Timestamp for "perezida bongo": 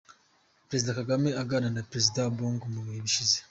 1.91-2.65